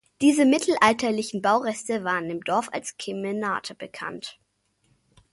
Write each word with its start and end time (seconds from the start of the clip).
Diese 0.19 0.45
mittelalterlichen 0.45 1.43
Baureste 1.43 2.03
waren 2.03 2.27
im 2.31 2.41
Dorf 2.43 2.69
als 2.71 2.97
"Kemenate" 2.97 3.75
bekannt. 3.75 4.39